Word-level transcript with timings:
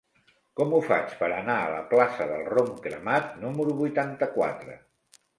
Com 0.59 0.71
ho 0.75 0.77
faig 0.85 1.11
per 1.17 1.27
anar 1.33 1.57
a 1.65 1.67
la 1.73 1.83
plaça 1.91 2.25
del 2.31 2.47
Rom 2.53 2.71
Cremat 2.85 3.35
número 3.43 3.75
vuitanta-quatre? 3.83 4.79